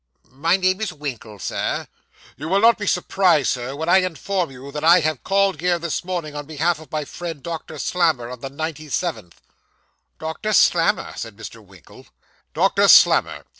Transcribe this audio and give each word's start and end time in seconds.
'My 0.31 0.57
name 0.57 0.81
is 0.81 0.91
Winkle, 0.91 1.37
sir.' 1.37 1.87
'You 2.35 2.49
will 2.49 2.59
not 2.59 2.79
be 2.79 2.87
surprised, 2.87 3.49
sir, 3.49 3.75
when 3.75 3.87
I 3.87 3.97
inform 3.99 4.49
you 4.49 4.71
that 4.71 4.83
I 4.83 5.01
have 5.01 5.23
called 5.23 5.61
here 5.61 5.77
this 5.77 6.03
morning 6.03 6.33
on 6.33 6.47
behalf 6.47 6.79
of 6.79 6.91
my 6.91 7.05
friend, 7.05 7.43
Doctor 7.43 7.77
Slammer, 7.77 8.27
of 8.27 8.41
the 8.41 8.49
97th.' 8.49 9.33
'Doctor 10.17 10.53
Slammer!' 10.53 11.13
said 11.15 11.37
Mr. 11.37 11.63
Winkle. 11.63 12.07
'Doctor 12.55 12.87
Slammer. 12.87 13.43